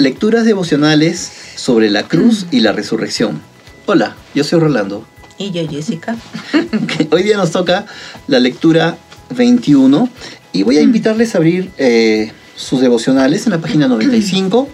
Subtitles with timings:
[0.00, 3.42] Lecturas devocionales sobre la cruz y la resurrección.
[3.84, 5.06] Hola, yo soy Rolando.
[5.36, 6.16] Y yo, Jessica.
[7.10, 7.84] Hoy día nos toca
[8.26, 8.96] la lectura
[9.36, 10.08] 21
[10.54, 14.70] y voy a invitarles a abrir eh, sus devocionales en la página 95.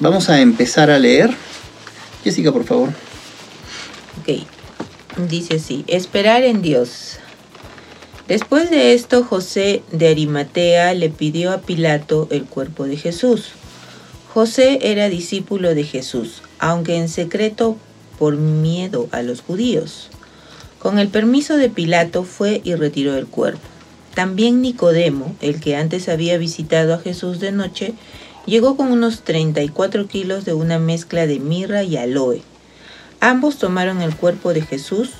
[0.00, 1.34] Vamos a empezar a leer.
[2.22, 2.90] Jessica, por favor.
[4.20, 4.42] Ok.
[5.26, 7.16] Dice así, esperar en Dios.
[8.28, 13.52] Después de esto, José de Arimatea le pidió a Pilato el cuerpo de Jesús.
[14.36, 17.78] José era discípulo de Jesús, aunque en secreto
[18.18, 20.10] por miedo a los judíos.
[20.78, 23.66] Con el permiso de Pilato fue y retiró el cuerpo.
[24.14, 27.94] También Nicodemo, el que antes había visitado a Jesús de noche,
[28.44, 32.42] llegó con unos 34 kilos de una mezcla de mirra y aloe.
[33.20, 35.12] Ambos tomaron el cuerpo de Jesús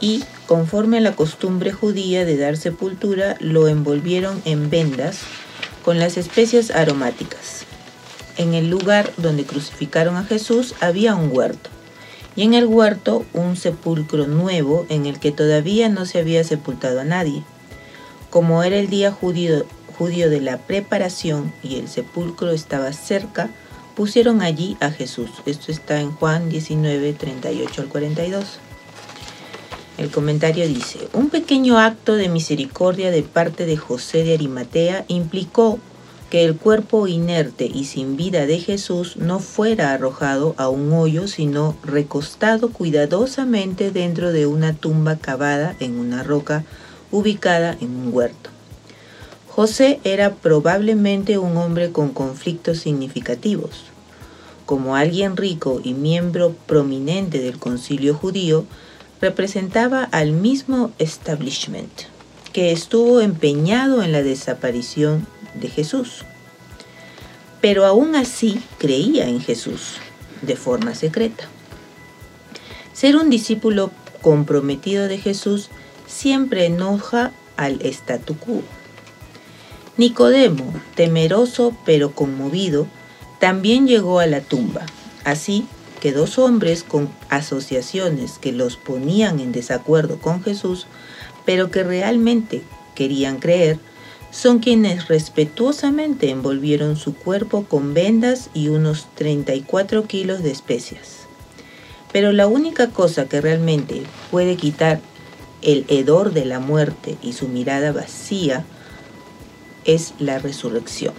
[0.00, 5.20] y, conforme a la costumbre judía de dar sepultura, lo envolvieron en vendas
[5.82, 7.64] con las especias aromáticas.
[8.36, 11.70] En el lugar donde crucificaron a Jesús había un huerto,
[12.36, 17.00] y en el huerto un sepulcro nuevo en el que todavía no se había sepultado
[17.00, 17.44] a nadie.
[18.30, 19.64] Como era el día judío,
[19.96, 23.48] de la preparación y el sepulcro estaba cerca,
[23.94, 25.30] pusieron allí a Jesús.
[25.46, 28.58] Esto está en Juan 19, 38 al 42.
[29.96, 35.78] El comentario dice, un pequeño acto de misericordia de parte de José de Arimatea implicó
[36.34, 41.28] que el cuerpo inerte y sin vida de Jesús no fuera arrojado a un hoyo,
[41.28, 46.64] sino recostado cuidadosamente dentro de una tumba cavada en una roca
[47.12, 48.50] ubicada en un huerto.
[49.48, 53.84] José era probablemente un hombre con conflictos significativos.
[54.66, 58.64] Como alguien rico y miembro prominente del concilio judío,
[59.20, 61.92] representaba al mismo establishment
[62.52, 66.24] que estuvo empeñado en la desaparición de Jesús.
[67.64, 69.94] Pero aún así creía en Jesús
[70.42, 71.44] de forma secreta.
[72.92, 75.70] Ser un discípulo comprometido de Jesús
[76.06, 78.60] siempre enoja al statu quo.
[79.96, 82.86] Nicodemo, temeroso pero conmovido,
[83.40, 84.84] también llegó a la tumba.
[85.24, 85.66] Así
[86.02, 90.86] que dos hombres con asociaciones que los ponían en desacuerdo con Jesús,
[91.46, 92.62] pero que realmente
[92.94, 93.78] querían creer,
[94.34, 101.28] son quienes respetuosamente envolvieron su cuerpo con vendas y unos 34 kilos de especias.
[102.12, 104.02] Pero la única cosa que realmente
[104.32, 105.00] puede quitar
[105.62, 108.64] el hedor de la muerte y su mirada vacía
[109.84, 111.14] es la resurrección.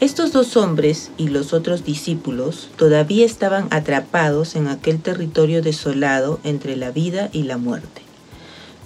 [0.00, 6.74] Estos dos hombres y los otros discípulos todavía estaban atrapados en aquel territorio desolado entre
[6.76, 8.05] la vida y la muerte.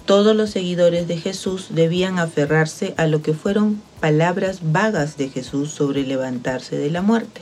[0.05, 5.71] Todos los seguidores de Jesús debían aferrarse a lo que fueron palabras vagas de Jesús
[5.71, 7.41] sobre levantarse de la muerte.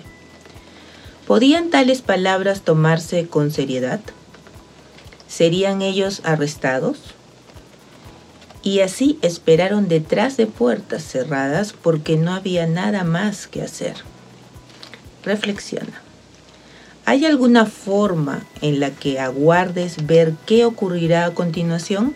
[1.26, 4.02] ¿Podían tales palabras tomarse con seriedad?
[5.28, 7.16] ¿Serían ellos arrestados?
[8.62, 13.96] y así esperaron detrás de puertas cerradas porque no había nada más que hacer.
[15.24, 16.02] Reflexiona.
[17.06, 22.14] ¿Hay alguna forma en la que aguardes ver qué ocurrirá a continuación?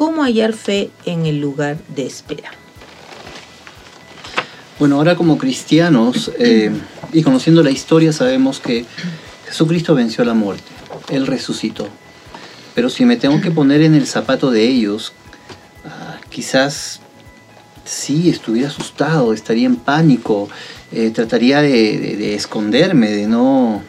[0.00, 2.50] ¿Cómo hallar fe en el lugar de espera?
[4.78, 6.70] Bueno, ahora como cristianos eh,
[7.12, 8.86] y conociendo la historia sabemos que
[9.46, 10.70] Jesucristo venció la muerte,
[11.10, 11.86] Él resucitó.
[12.74, 15.12] Pero si me tengo que poner en el zapato de ellos,
[15.84, 17.00] ah, quizás
[17.84, 20.48] sí estuviera asustado, estaría en pánico,
[20.92, 23.82] eh, trataría de, esconderme, de no,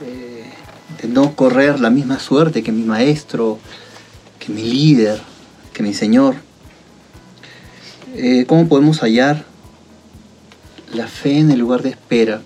[0.00, 3.58] de, no correr la misma suerte que mi maestro,
[4.48, 5.20] que mi líder,
[5.74, 6.34] que mi Señor.
[8.14, 9.44] Eh, ¿Cómo podemos hallar
[10.94, 12.40] la fe en el lugar de espera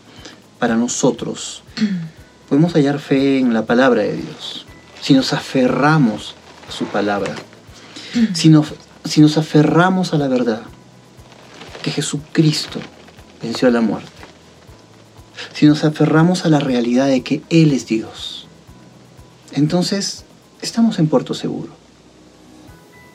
[0.58, 1.62] para nosotros?
[2.48, 4.66] Podemos hallar fe en la palabra de Dios
[5.00, 6.34] si nos aferramos
[6.68, 7.34] a su palabra,
[8.34, 8.74] si nos,
[9.04, 10.62] si nos aferramos a la verdad,
[11.82, 12.80] que Jesucristo
[13.40, 14.10] venció a la muerte,
[15.54, 18.46] si nos aferramos a la realidad de que Él es Dios,
[19.52, 20.24] entonces
[20.60, 21.81] estamos en puerto seguro.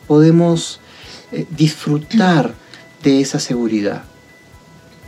[0.08, 0.80] Podemos
[1.32, 2.54] eh, disfrutar
[3.04, 4.04] de esa seguridad.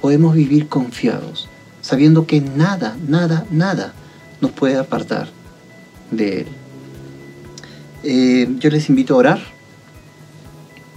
[0.02, 1.50] Podemos vivir confiados,
[1.82, 3.94] sabiendo que nada, nada, nada
[4.42, 5.30] nos puede apartar
[6.12, 6.48] de Él.
[8.04, 9.40] Eh, yo les invito a orar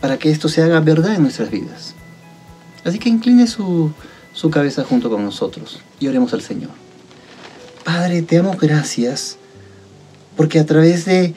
[0.01, 1.95] para que esto se haga verdad en nuestras vidas.
[2.85, 3.93] Así que incline su,
[4.33, 6.71] su cabeza junto con nosotros y oremos al Señor.
[7.85, 9.37] Padre, te damos gracias
[10.37, 11.35] porque a través de,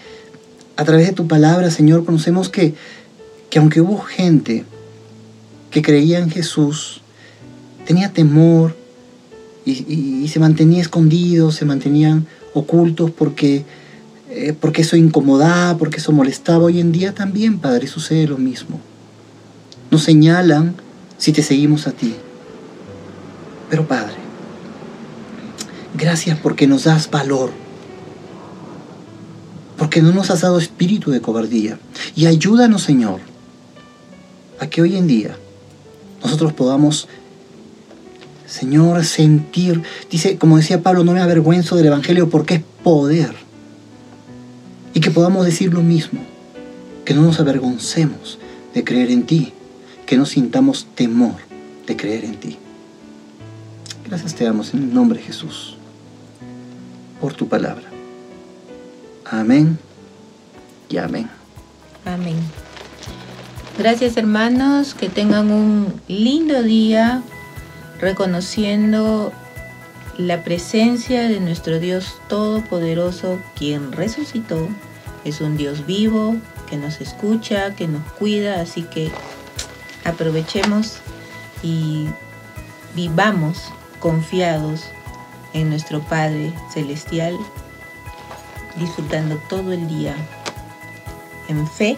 [0.78, 2.74] a través de tu palabra, Señor, conocemos que,
[3.50, 4.66] que aunque hubo gente
[5.72, 7.02] que creía en Jesús
[7.86, 8.76] tenía temor
[9.66, 13.66] y, se mantenía escondido, se mantenían ocultos porque,
[14.30, 16.66] eh, porque eso incomodaba, porque eso molestaba.
[16.66, 18.80] Hoy en día también, Padre, sucede lo mismo.
[19.92, 20.76] Nos señalan
[21.18, 22.16] si te seguimos a ti.
[23.70, 24.16] Pero Padre,
[25.98, 27.52] gracias porque nos das valor,
[29.86, 31.78] porque no nos has dado espíritu de cobardía.
[32.16, 33.20] Y ayúdanos, Señor,
[34.60, 35.38] a que hoy en día
[36.24, 37.08] nosotros podamos
[38.48, 43.36] Señor, sentir, dice, como decía Pablo, no me avergüenzo del Evangelio porque es poder.
[44.96, 46.22] Y que podamos decir lo mismo,
[47.06, 48.40] que no nos avergoncemos
[48.74, 49.54] de creer en ti,
[50.08, 51.36] que no sintamos temor
[51.86, 52.58] de creer en ti.
[54.10, 55.78] Gracias te damos en el nombre de Jesús,
[57.22, 57.95] por tu palabra.
[59.26, 59.80] Amén
[60.90, 61.30] y amén.
[62.06, 62.38] Amén.
[63.78, 67.24] Gracias hermanos, que tengan un lindo día
[68.00, 69.34] reconociendo
[70.18, 74.70] la presencia de nuestro Dios Todopoderoso, quien resucitó,
[75.26, 76.36] es un Dios vivo,
[76.70, 79.12] que nos escucha, que nos cuida, así que
[80.04, 81.00] aprovechemos
[81.64, 82.08] y
[82.96, 83.64] vivamos
[84.00, 84.84] confiados
[85.54, 87.36] en nuestro Padre Celestial,
[88.78, 90.16] disfrutando todo el día
[91.48, 91.98] en fe,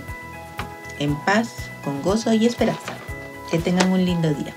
[0.99, 2.97] en paz, con gozo y esperanza.
[3.49, 4.53] Que tengan un lindo día.